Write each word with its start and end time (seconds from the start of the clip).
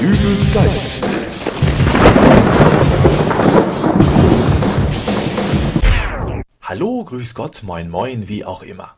Dübels. 0.00 0.50
Hallo, 6.62 7.04
grüß 7.04 7.34
Gott, 7.34 7.62
moin 7.64 7.90
moin, 7.90 8.26
wie 8.26 8.46
auch 8.46 8.62
immer. 8.62 8.96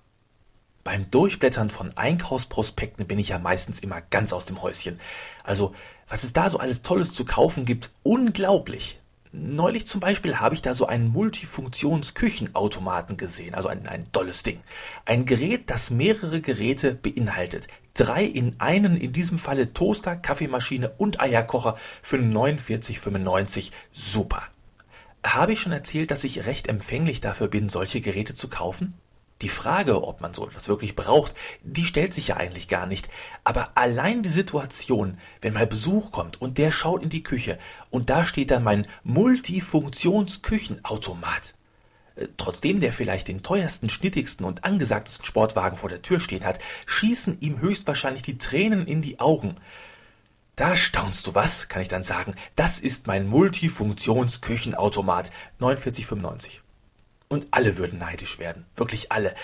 Beim 0.84 1.10
Durchblättern 1.10 1.70
von 1.70 1.96
Einkaufsprospekten 1.96 3.08
bin 3.08 3.18
ich 3.18 3.30
ja 3.30 3.40
meistens 3.40 3.80
immer 3.80 4.00
ganz 4.00 4.32
aus 4.32 4.44
dem 4.44 4.62
Häuschen. 4.62 5.00
Also, 5.42 5.74
was 6.08 6.22
es 6.22 6.32
da 6.32 6.48
so 6.48 6.58
alles 6.58 6.82
Tolles 6.82 7.14
zu 7.14 7.24
kaufen 7.24 7.64
gibt, 7.64 7.90
unglaublich. 8.04 9.00
Neulich 9.32 9.88
zum 9.88 10.00
Beispiel 10.00 10.38
habe 10.38 10.54
ich 10.54 10.62
da 10.62 10.72
so 10.72 10.86
einen 10.86 11.08
Multifunktions-Küchenautomaten 11.08 13.16
gesehen, 13.16 13.56
also 13.56 13.68
ein, 13.68 13.88
ein 13.88 14.04
tolles 14.12 14.44
Ding. 14.44 14.60
Ein 15.04 15.24
Gerät, 15.24 15.68
das 15.68 15.90
mehrere 15.90 16.40
Geräte 16.40 16.94
beinhaltet. 16.94 17.66
Drei 17.94 18.24
in 18.24 18.56
einen, 18.58 18.96
in 18.96 19.12
diesem 19.12 19.38
Falle 19.38 19.74
Toaster, 19.74 20.16
Kaffeemaschine 20.16 20.92
und 20.96 21.20
Eierkocher 21.20 21.76
für 22.02 22.16
49,95. 22.16 23.70
Super. 23.92 24.42
Habe 25.24 25.52
ich 25.52 25.60
schon 25.60 25.72
erzählt, 25.72 26.10
dass 26.10 26.24
ich 26.24 26.46
recht 26.46 26.68
empfänglich 26.68 27.20
dafür 27.20 27.48
bin, 27.48 27.68
solche 27.68 28.00
Geräte 28.00 28.34
zu 28.34 28.48
kaufen? 28.48 28.94
Die 29.42 29.48
Frage, 29.48 30.04
ob 30.04 30.20
man 30.20 30.34
so 30.34 30.46
etwas 30.46 30.68
wirklich 30.68 30.94
braucht, 30.94 31.34
die 31.64 31.84
stellt 31.84 32.14
sich 32.14 32.28
ja 32.28 32.36
eigentlich 32.36 32.68
gar 32.68 32.86
nicht. 32.86 33.08
Aber 33.42 33.76
allein 33.76 34.22
die 34.22 34.28
Situation, 34.28 35.18
wenn 35.40 35.52
mal 35.52 35.66
Besuch 35.66 36.12
kommt 36.12 36.40
und 36.40 36.58
der 36.58 36.70
schaut 36.70 37.02
in 37.02 37.10
die 37.10 37.24
Küche 37.24 37.58
und 37.90 38.08
da 38.08 38.24
steht 38.24 38.52
dann 38.52 38.62
mein 38.62 38.86
Multifunktionsküchenautomat. 39.02 41.54
Äh, 42.16 42.26
trotzdem 42.36 42.80
der 42.80 42.92
vielleicht 42.92 43.28
den 43.28 43.42
teuersten, 43.42 43.88
schnittigsten 43.88 44.44
und 44.44 44.64
angesagtesten 44.64 45.24
Sportwagen 45.24 45.78
vor 45.78 45.88
der 45.88 46.02
Tür 46.02 46.20
stehen 46.20 46.44
hat, 46.44 46.58
schießen 46.86 47.40
ihm 47.40 47.60
höchstwahrscheinlich 47.60 48.22
die 48.22 48.38
Tränen 48.38 48.86
in 48.86 49.02
die 49.02 49.18
Augen. 49.20 49.56
Da 50.56 50.76
staunst 50.76 51.26
du 51.26 51.34
was, 51.34 51.68
kann 51.68 51.82
ich 51.82 51.88
dann 51.88 52.02
sagen. 52.02 52.34
Das 52.56 52.78
ist 52.78 53.06
mein 53.06 53.26
Multifunktionsküchenautomat 53.26 55.30
4995. 55.58 56.60
Und 57.28 57.46
alle 57.50 57.78
würden 57.78 57.98
neidisch 57.98 58.38
werden. 58.38 58.66
Wirklich 58.76 59.10
alle. 59.10 59.34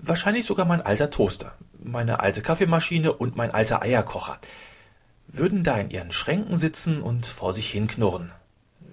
Wahrscheinlich 0.00 0.46
sogar 0.46 0.66
mein 0.66 0.82
alter 0.82 1.10
Toaster, 1.10 1.56
meine 1.80 2.18
alte 2.20 2.42
Kaffeemaschine 2.42 3.12
und 3.12 3.36
mein 3.36 3.52
alter 3.52 3.82
Eierkocher. 3.82 4.40
Würden 5.28 5.62
da 5.62 5.78
in 5.78 5.90
ihren 5.90 6.10
Schränken 6.10 6.58
sitzen 6.58 7.00
und 7.00 7.26
vor 7.26 7.52
sich 7.52 7.70
hin 7.70 7.86
knurren. 7.86 8.32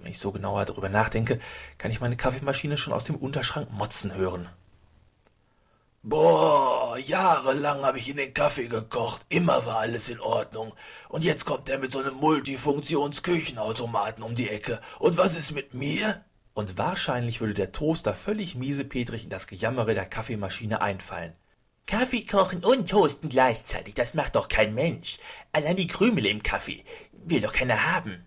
Wenn 0.02 0.10
ich 0.10 0.18
so 0.18 0.32
genauer 0.32 0.64
darüber 0.64 0.88
nachdenke, 0.88 1.38
kann 1.78 1.92
ich 1.92 2.00
meine 2.00 2.16
Kaffeemaschine 2.16 2.76
schon 2.76 2.92
aus 2.92 3.04
dem 3.04 3.14
Unterschrank 3.14 3.70
motzen 3.70 4.12
hören. 4.12 4.48
Boah, 6.02 6.98
jahrelang 6.98 7.84
habe 7.84 7.98
ich 7.98 8.08
in 8.08 8.16
den 8.16 8.34
Kaffee 8.34 8.66
gekocht, 8.66 9.24
immer 9.28 9.64
war 9.64 9.78
alles 9.78 10.08
in 10.08 10.18
Ordnung. 10.18 10.72
Und 11.08 11.22
jetzt 11.22 11.44
kommt 11.44 11.68
er 11.68 11.78
mit 11.78 11.92
so 11.92 12.00
einem 12.00 12.16
Multifunktionsküchenautomaten 12.16 14.24
um 14.24 14.34
die 14.34 14.48
Ecke. 14.48 14.80
Und 14.98 15.18
was 15.18 15.36
ist 15.36 15.52
mit 15.52 15.72
mir? 15.72 16.24
Und 16.52 16.76
wahrscheinlich 16.76 17.40
würde 17.40 17.54
der 17.54 17.70
Toaster 17.70 18.14
völlig 18.14 18.56
miesepetrig 18.56 19.22
in 19.22 19.30
das 19.30 19.46
Gejammere 19.46 19.94
der 19.94 20.06
Kaffeemaschine 20.06 20.80
einfallen. 20.80 21.34
Kaffee 21.86 22.26
kochen 22.26 22.64
und 22.64 22.90
toasten 22.90 23.28
gleichzeitig, 23.28 23.94
das 23.94 24.14
macht 24.14 24.34
doch 24.34 24.48
kein 24.48 24.74
Mensch. 24.74 25.18
Allein 25.52 25.76
die 25.76 25.86
Krümel 25.86 26.26
im 26.26 26.42
Kaffee 26.42 26.82
will 27.12 27.40
doch 27.40 27.52
keiner 27.52 27.92
haben. 27.92 28.24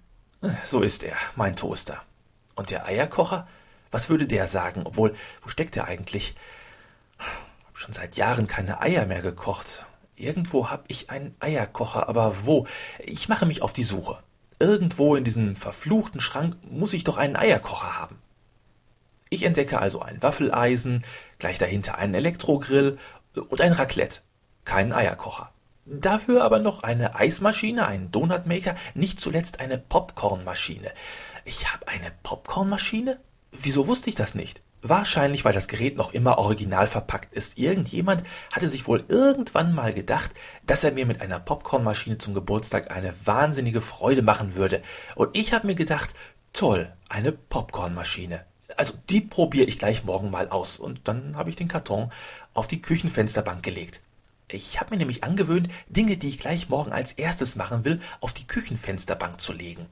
So 0.63 0.81
ist 0.81 1.03
er, 1.03 1.15
mein 1.35 1.55
Toaster. 1.55 2.01
Und 2.55 2.69
der 2.69 2.87
Eierkocher? 2.87 3.47
Was 3.91 4.09
würde 4.09 4.27
der 4.27 4.47
sagen? 4.47 4.83
Obwohl, 4.85 5.15
wo 5.41 5.49
steckt 5.49 5.77
er 5.77 5.85
eigentlich? 5.85 6.35
Hab 7.17 7.77
schon 7.77 7.93
seit 7.93 8.17
Jahren 8.17 8.47
keine 8.47 8.81
Eier 8.81 9.05
mehr 9.05 9.21
gekocht. 9.21 9.85
Irgendwo 10.15 10.69
hab 10.69 10.85
ich 10.87 11.09
einen 11.09 11.35
Eierkocher, 11.39 12.07
aber 12.07 12.45
wo? 12.45 12.67
Ich 12.99 13.29
mache 13.29 13.45
mich 13.45 13.61
auf 13.61 13.73
die 13.73 13.83
Suche. 13.83 14.19
Irgendwo 14.59 15.15
in 15.15 15.23
diesem 15.23 15.53
verfluchten 15.53 16.21
Schrank 16.21 16.57
muss 16.63 16.93
ich 16.93 17.03
doch 17.03 17.17
einen 17.17 17.35
Eierkocher 17.35 17.99
haben. 17.99 18.17
Ich 19.29 19.43
entdecke 19.43 19.79
also 19.79 20.01
ein 20.01 20.21
Waffeleisen, 20.21 21.03
gleich 21.39 21.57
dahinter 21.57 21.97
einen 21.97 22.13
Elektrogrill 22.13 22.97
und 23.35 23.59
ein 23.59 23.73
Raclette. 23.73 24.21
Keinen 24.63 24.93
Eierkocher. 24.93 25.51
Dafür 25.85 26.43
aber 26.43 26.57
noch 26.57 26.81
eine 26.81 27.13
Eismaschine, 27.13 27.85
einen 27.85 28.09
Donutmaker, 28.09 28.75
nicht 28.95 29.19
zuletzt 29.19 29.59
eine 29.59 29.77
Popcornmaschine. 29.77 30.91
Ich 31.45 31.71
habe 31.71 31.87
eine 31.87 32.11
Popcornmaschine? 32.23 33.19
Wieso 33.51 33.85
wusste 33.85 34.09
ich 34.09 34.15
das 34.15 34.33
nicht? 34.33 34.63
Wahrscheinlich, 34.81 35.45
weil 35.45 35.53
das 35.53 35.67
Gerät 35.67 35.95
noch 35.95 36.11
immer 36.11 36.39
original 36.39 36.87
verpackt 36.87 37.35
ist. 37.35 37.59
Irgendjemand 37.59 38.23
hatte 38.51 38.67
sich 38.67 38.87
wohl 38.87 39.03
irgendwann 39.07 39.73
mal 39.73 39.93
gedacht, 39.93 40.31
dass 40.65 40.83
er 40.83 40.91
mir 40.91 41.05
mit 41.05 41.21
einer 41.21 41.39
Popcornmaschine 41.39 42.17
zum 42.17 42.33
Geburtstag 42.33 42.89
eine 42.89 43.13
wahnsinnige 43.25 43.81
Freude 43.81 44.23
machen 44.23 44.55
würde. 44.55 44.81
Und 45.15 45.37
ich 45.37 45.53
habe 45.53 45.67
mir 45.67 45.75
gedacht, 45.75 46.15
toll, 46.51 46.91
eine 47.09 47.31
Popcornmaschine. 47.31 48.43
Also 48.75 48.95
die 49.11 49.21
probiere 49.21 49.67
ich 49.67 49.77
gleich 49.77 50.03
morgen 50.03 50.31
mal 50.31 50.49
aus. 50.49 50.79
Und 50.79 51.07
dann 51.07 51.37
habe 51.37 51.51
ich 51.51 51.55
den 51.55 51.67
Karton 51.67 52.11
auf 52.55 52.67
die 52.67 52.81
Küchenfensterbank 52.81 53.61
gelegt. 53.61 54.01
Ich 54.47 54.79
habe 54.79 54.91
mir 54.91 54.97
nämlich 54.97 55.23
angewöhnt, 55.23 55.69
Dinge, 55.87 56.17
die 56.17 56.29
ich 56.29 56.39
gleich 56.39 56.69
morgen 56.69 56.91
als 56.91 57.13
erstes 57.13 57.55
machen 57.55 57.83
will, 57.83 57.99
auf 58.21 58.33
die 58.33 58.45
Küchenfensterbank 58.45 59.41
zu 59.41 59.53
legen. 59.53 59.87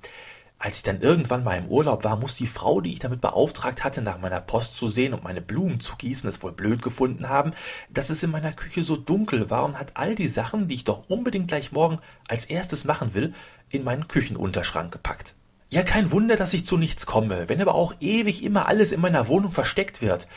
Als 0.60 0.78
ich 0.78 0.84
dann 0.84 1.02
irgendwann 1.02 1.44
mal 1.44 1.58
im 1.58 1.68
Urlaub 1.68 2.04
war, 2.06 2.16
muss 2.16 2.36
die 2.36 2.48
Frau, 2.48 2.80
die 2.80 2.94
ich 2.94 3.00
damit 3.00 3.20
beauftragt 3.20 3.84
hatte, 3.84 4.02
nach 4.02 4.20
meiner 4.20 4.40
Post 4.40 4.78
zu 4.78 4.88
sehen 4.88 5.14
und 5.14 5.24
meine 5.24 5.42
Blumen 5.42 5.80
zu 5.80 5.96
gießen, 5.98 6.30
es 6.30 6.42
wohl 6.42 6.54
blöd 6.54 6.82
gefunden 6.82 7.28
haben, 7.28 7.52
dass 7.90 8.10
es 8.10 8.24
in 8.24 8.32
meiner 8.32 8.54
Küche 8.54 8.84
so 8.84 8.96
dunkel 8.96 9.50
war 9.50 9.66
und 9.66 9.78
hat 9.78 9.98
all 9.98 10.16
die 10.16 10.30
Sachen, 10.30 10.68
die 10.68 10.76
ich 10.76 10.84
doch 10.86 11.10
unbedingt 11.10 11.50
gleich 11.50 11.72
morgen 11.72 12.00
als 12.30 12.46
erstes 12.46 12.86
machen 12.86 13.14
will, 13.14 13.34
in 13.72 13.84
meinen 13.84 14.08
Küchenunterschrank 14.08 14.94
gepackt. 14.94 15.36
Ja, 15.70 15.82
kein 15.82 16.12
Wunder, 16.12 16.36
dass 16.36 16.54
ich 16.54 16.66
zu 16.66 16.78
nichts 16.78 17.08
komme, 17.08 17.50
wenn 17.50 17.60
aber 17.60 17.74
auch 17.74 17.96
ewig 18.00 18.44
immer 18.44 18.68
alles 18.68 18.92
in 18.92 19.02
meiner 19.02 19.28
Wohnung 19.28 19.52
versteckt 19.52 20.02
wird. 20.02 20.28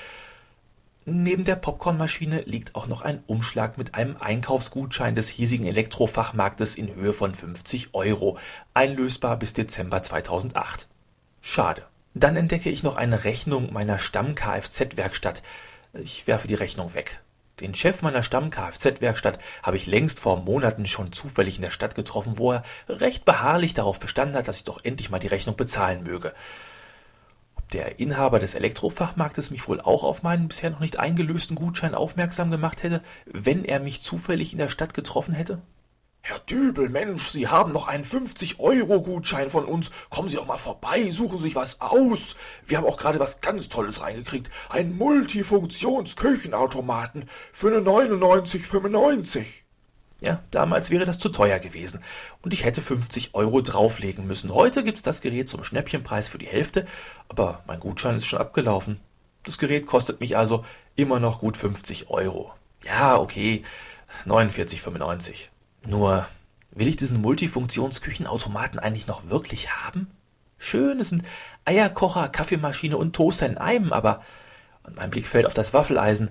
Neben 1.09 1.45
der 1.45 1.55
Popcornmaschine 1.55 2.41
liegt 2.47 2.75
auch 2.75 2.89
noch 2.89 3.01
ein 3.01 3.23
Umschlag 3.29 3.79
mit 3.79 3.95
einem 3.95 4.17
Einkaufsgutschein 4.17 5.15
des 5.15 5.29
hiesigen 5.29 5.65
Elektrofachmarktes 5.65 6.75
in 6.75 6.93
Höhe 6.93 7.13
von 7.13 7.33
50 7.33 7.91
Euro, 7.93 8.39
einlösbar 8.75 9.37
bis 9.37 9.53
Dezember 9.53 10.03
2008. 10.03 10.89
Schade. 11.41 11.87
Dann 12.15 12.35
entdecke 12.35 12.71
ich 12.71 12.83
noch 12.83 12.97
eine 12.97 13.23
Rechnung 13.23 13.73
meiner 13.73 14.01
Stamm-Kfz-Werkstatt. 14.01 15.45
Ich 15.93 16.27
werfe 16.27 16.49
die 16.49 16.55
Rechnung 16.55 16.93
weg. 16.93 17.21
Den 17.61 17.77
Chef 17.77 18.03
meiner 18.03 18.25
Stamm-Kfz-Werkstatt 18.25 19.39
habe 19.63 19.77
ich 19.77 19.87
längst 19.87 20.19
vor 20.19 20.39
Monaten 20.39 20.87
schon 20.87 21.13
zufällig 21.13 21.55
in 21.55 21.63
der 21.63 21.71
Stadt 21.71 21.95
getroffen, 21.95 22.37
wo 22.37 22.51
er 22.51 22.65
recht 22.89 23.25
beharrlich 23.25 23.75
darauf 23.75 24.01
bestanden 24.01 24.35
hat, 24.37 24.49
dass 24.49 24.57
ich 24.57 24.65
doch 24.65 24.83
endlich 24.83 25.09
mal 25.09 25.21
die 25.21 25.29
Rechnung 25.29 25.55
bezahlen 25.55 26.03
möge 26.03 26.33
der 27.73 27.99
Inhaber 27.99 28.39
des 28.39 28.55
Elektrofachmarktes 28.55 29.51
mich 29.51 29.67
wohl 29.69 29.81
auch 29.81 30.05
auf 30.05 30.23
meinen 30.23 30.49
bisher 30.49 30.71
noch 30.71 30.81
nicht 30.81 30.99
eingelösten 30.99 31.57
Gutschein 31.57 31.95
aufmerksam 31.95 32.51
gemacht 32.51 32.83
hätte, 32.83 33.03
wenn 33.27 33.65
er 33.65 33.81
mich 33.81 34.03
zufällig 34.03 34.53
in 34.53 34.59
der 34.59 34.69
Stadt 34.69 34.95
getroffen 34.95 35.35
hätte? 35.35 35.63
Herr 36.29 36.41
Dübel, 36.41 36.89
Mensch, 36.89 37.29
Sie 37.29 37.47
haben 37.47 37.71
noch 37.71 37.87
einen 37.87 38.03
50-Euro-Gutschein 38.03 39.49
von 39.49 39.65
uns. 39.65 39.93
Kommen 40.11 40.29
Sie 40.29 40.39
auch 40.39 40.47
mal 40.47 40.59
vorbei, 40.59 41.13
suchen 41.13 41.39
Sie 41.39 41.45
sich 41.45 41.55
was 41.55 41.81
aus. 41.81 42.35
Wir 42.65 42.79
haben 42.79 42.87
auch 42.87 42.97
gerade 42.97 43.21
was 43.21 43.41
ganz 43.41 43.69
Tolles 43.69 44.03
reingekriegt. 44.03 44.51
Ein 44.69 44.99
Multifunktions-Küchenautomaten 44.99 47.31
für 47.53 47.69
eine 47.69 47.79
99,95. 47.79 49.66
Ja, 50.21 50.43
damals 50.51 50.91
wäre 50.91 51.05
das 51.05 51.19
zu 51.19 51.29
teuer 51.29 51.59
gewesen 51.59 52.01
und 52.43 52.55
ich 52.55 52.65
hätte 52.65 52.81
50 52.81 53.35
Euro 53.35 53.61
drauflegen 53.61 54.27
müssen. 54.27 54.55
Heute 54.55 54.83
gibt's 54.83 55.03
das 55.03 55.21
Gerät 55.21 55.49
zum 55.49 55.63
Schnäppchenpreis 55.63 56.29
für 56.29 56.39
die 56.39 56.47
Hälfte, 56.47 56.87
aber 57.29 57.63
mein 57.67 57.81
Gutschein 57.81 58.17
ist 58.17 58.27
schon 58.27 58.41
abgelaufen. 58.41 59.01
Das 59.43 59.59
Gerät 59.59 59.87
kostet 59.87 60.21
mich 60.21 60.37
also 60.37 60.65
immer 60.97 61.21
noch 61.21 61.39
gut 61.41 61.57
50 61.57 62.09
Euro. 62.09 62.53
Ja, 62.83 63.19
okay, 63.19 63.63
49,95. 64.27 65.35
Nur, 65.87 66.27
will 66.71 66.89
ich 66.89 66.97
diesen 66.97 67.21
Multifunktionsküchenautomaten 67.21 68.81
eigentlich 68.81 69.07
noch 69.07 69.29
wirklich 69.29 69.71
haben? 69.71 70.09
Schön, 70.59 70.99
es 70.99 71.11
sind 71.11 71.25
Eierkocher, 71.67 72.29
Kaffeemaschine 72.31 72.97
und 72.97 73.15
Toaster 73.15 73.47
in 73.47 73.59
einem, 73.59 73.93
aber 73.93 74.23
und 74.87 74.97
mein 74.97 75.11
Blick 75.11 75.27
fällt 75.27 75.47
auf 75.47 75.55
das 75.55 75.75
Waffeleisen. 75.75 76.31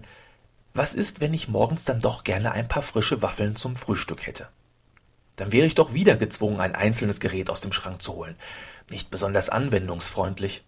Was 0.76 0.94
ist, 0.94 1.22
wenn 1.22 1.34
ich 1.34 1.48
morgens 1.48 1.86
dann 1.86 2.02
doch 2.02 2.26
gerne 2.26 2.52
ein 2.52 2.68
paar 2.68 2.84
frische 2.84 3.22
Waffeln 3.22 3.56
zum 3.56 3.78
Frühstück 3.78 4.28
hätte? 4.28 4.50
Dann 5.38 5.54
wäre 5.54 5.66
ich 5.66 5.76
doch 5.76 5.94
wieder 5.94 6.18
gezwungen, 6.18 6.60
ein 6.60 6.76
einzelnes 6.76 7.22
Gerät 7.22 7.50
aus 7.50 7.62
dem 7.62 7.72
Schrank 7.72 8.02
zu 8.02 8.14
holen. 8.14 8.36
Nicht 8.90 9.10
besonders 9.10 9.48
anwendungsfreundlich. 9.48 10.66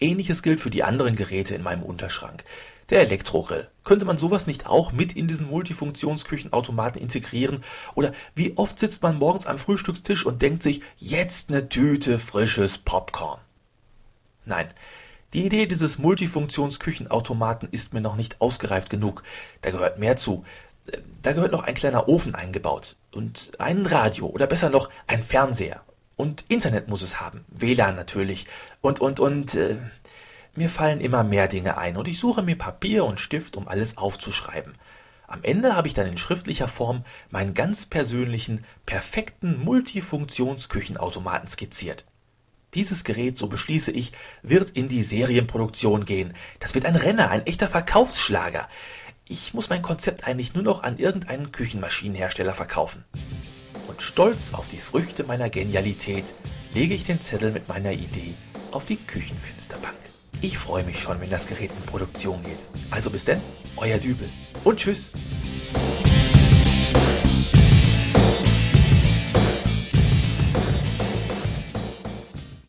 Ähnliches 0.00 0.42
gilt 0.42 0.60
für 0.60 0.70
die 0.70 0.84
anderen 0.84 1.16
Geräte 1.16 1.54
in 1.54 1.62
meinem 1.62 1.82
Unterschrank. 1.82 2.44
Der 2.88 3.02
Elektrogrill. 3.02 3.68
Könnte 3.84 4.06
man 4.06 4.16
sowas 4.16 4.46
nicht 4.46 4.66
auch 4.66 4.92
mit 4.92 5.14
in 5.14 5.28
diesen 5.28 5.50
Multifunktionsküchenautomaten 5.50 6.98
integrieren? 6.98 7.62
Oder 7.94 8.12
wie 8.34 8.56
oft 8.56 8.78
sitzt 8.78 9.02
man 9.02 9.18
morgens 9.18 9.46
am 9.46 9.58
Frühstückstisch 9.58 10.24
und 10.24 10.40
denkt 10.40 10.62
sich, 10.62 10.80
jetzt 10.96 11.50
eine 11.50 11.68
Tüte 11.68 12.18
frisches 12.18 12.78
Popcorn? 12.78 13.40
Nein, 14.46 14.70
die 15.32 15.44
Idee 15.44 15.66
dieses 15.66 15.98
Multifunktionsküchenautomaten 15.98 17.68
ist 17.70 17.92
mir 17.92 18.00
noch 18.00 18.16
nicht 18.16 18.40
ausgereift 18.40 18.90
genug. 18.90 19.22
Da 19.62 19.70
gehört 19.70 19.98
mehr 19.98 20.16
zu. 20.16 20.44
Da 21.22 21.32
gehört 21.32 21.52
noch 21.52 21.64
ein 21.64 21.74
kleiner 21.74 22.08
Ofen 22.08 22.34
eingebaut 22.34 22.96
und 23.12 23.52
ein 23.58 23.86
Radio 23.86 24.26
oder 24.26 24.46
besser 24.46 24.70
noch 24.70 24.88
ein 25.06 25.22
Fernseher. 25.22 25.82
Und 26.14 26.44
Internet 26.48 26.88
muss 26.88 27.02
es 27.02 27.20
haben, 27.20 27.44
WLAN 27.48 27.96
natürlich. 27.96 28.46
Und, 28.80 29.00
und, 29.00 29.20
und, 29.20 29.54
äh, 29.54 29.76
mir 30.56 30.70
fallen 30.70 31.00
immer 31.00 31.22
mehr 31.22 31.48
Dinge 31.48 31.76
ein 31.76 31.98
und 31.98 32.08
ich 32.08 32.18
suche 32.18 32.42
mir 32.42 32.56
Papier 32.56 33.04
und 33.04 33.20
Stift, 33.20 33.56
um 33.58 33.68
alles 33.68 33.98
aufzuschreiben. 33.98 34.72
Am 35.26 35.42
Ende 35.42 35.76
habe 35.76 35.88
ich 35.88 35.94
dann 35.94 36.06
in 36.06 36.16
schriftlicher 36.16 36.68
Form 36.68 37.04
meinen 37.30 37.52
ganz 37.52 37.84
persönlichen, 37.84 38.64
perfekten 38.86 39.62
Multifunktionsküchenautomaten 39.62 41.48
skizziert. 41.48 42.04
Dieses 42.76 43.04
Gerät, 43.04 43.38
so 43.38 43.46
beschließe 43.46 43.90
ich, 43.90 44.12
wird 44.42 44.68
in 44.68 44.86
die 44.88 45.02
Serienproduktion 45.02 46.04
gehen. 46.04 46.34
Das 46.60 46.74
wird 46.74 46.84
ein 46.84 46.94
Renner, 46.94 47.30
ein 47.30 47.46
echter 47.46 47.68
Verkaufsschlager. 47.68 48.68
Ich 49.24 49.54
muss 49.54 49.70
mein 49.70 49.80
Konzept 49.80 50.26
eigentlich 50.26 50.52
nur 50.52 50.62
noch 50.62 50.82
an 50.82 50.98
irgendeinen 50.98 51.52
Küchenmaschinenhersteller 51.52 52.52
verkaufen. 52.52 53.06
Und 53.88 54.02
stolz 54.02 54.52
auf 54.52 54.68
die 54.68 54.76
Früchte 54.76 55.24
meiner 55.24 55.48
Genialität 55.48 56.26
lege 56.74 56.92
ich 56.92 57.04
den 57.04 57.22
Zettel 57.22 57.50
mit 57.50 57.66
meiner 57.66 57.92
Idee 57.92 58.34
auf 58.72 58.84
die 58.84 58.96
Küchenfensterbank. 58.96 59.96
Ich 60.42 60.58
freue 60.58 60.84
mich 60.84 61.00
schon, 61.00 61.18
wenn 61.22 61.30
das 61.30 61.46
Gerät 61.46 61.70
in 61.70 61.86
Produktion 61.86 62.42
geht. 62.42 62.58
Also 62.90 63.08
bis 63.08 63.24
denn, 63.24 63.40
euer 63.78 63.96
Dübel 63.96 64.28
und 64.64 64.78
tschüss. 64.78 65.12